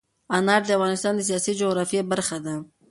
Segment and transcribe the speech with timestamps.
[0.37, 2.55] انار د افغانستان د سیاسي جغرافیه برخه ده.